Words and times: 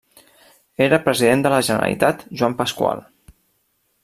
Era 0.85 0.99
President 1.03 1.45
de 1.47 1.53
la 1.55 1.59
Generalitat 1.69 2.25
Joan 2.41 2.57
Pasqual. 2.63 3.05